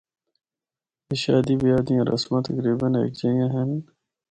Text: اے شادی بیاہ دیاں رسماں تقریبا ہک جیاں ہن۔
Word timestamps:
اے 1.07 1.15
شادی 1.23 1.55
بیاہ 1.61 1.83
دیاں 1.87 2.07
رسماں 2.09 2.41
تقریبا 2.47 2.87
ہک 2.99 3.11
جیاں 3.19 3.49
ہن۔ 3.53 3.71